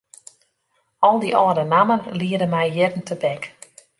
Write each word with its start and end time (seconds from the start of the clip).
Al 1.07 1.17
dy 1.21 1.29
âlde 1.41 1.63
nammen 1.73 2.01
liede 2.19 2.47
my 2.53 2.63
jierren 2.73 3.03
tebek. 3.09 3.43